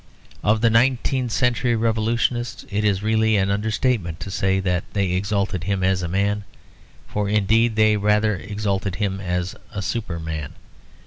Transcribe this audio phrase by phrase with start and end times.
[0.43, 5.65] Of the nineteenth century revolutionists it is really an understatement to say that they exalted
[5.65, 6.43] him as a man;
[7.07, 10.53] for indeed they rather exalted him as a superman.